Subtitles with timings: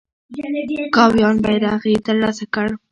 [0.95, 2.67] کاویان بیرغ یې تر لاسه کړ.